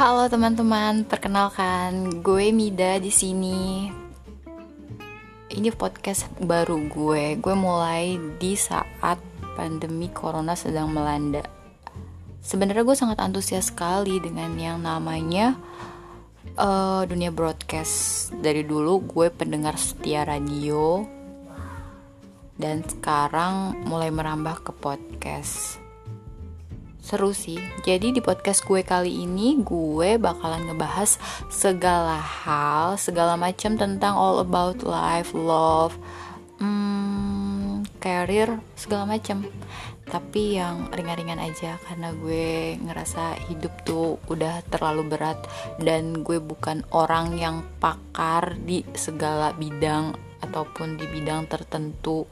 [0.00, 3.92] Halo teman-teman, perkenalkan gue Mida di sini.
[5.52, 7.36] Ini podcast baru gue.
[7.36, 9.20] Gue mulai di saat
[9.60, 11.44] pandemi corona sedang melanda.
[12.40, 15.60] Sebenarnya gue sangat antusias sekali dengan yang namanya
[16.56, 18.32] uh, dunia broadcast.
[18.32, 21.04] Dari dulu gue pendengar setia radio
[22.56, 25.89] dan sekarang mulai merambah ke podcast
[27.00, 27.58] seru sih.
[27.82, 31.16] Jadi di podcast gue kali ini gue bakalan ngebahas
[31.48, 35.96] segala hal, segala macam tentang all about life, love,
[36.60, 39.44] hmm, career, segala macam.
[40.10, 45.38] Tapi yang ringan-ringan aja karena gue ngerasa hidup tuh udah terlalu berat
[45.78, 52.26] dan gue bukan orang yang pakar di segala bidang ataupun di bidang tertentu